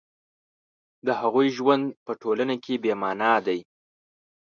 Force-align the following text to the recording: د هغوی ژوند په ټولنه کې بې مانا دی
د 1.05 1.07
هغوی 1.21 1.47
ژوند 1.57 1.85
په 2.05 2.11
ټولنه 2.21 2.55
کې 2.63 2.73
بې 2.83 2.93
مانا 3.01 3.33
دی 3.45 3.59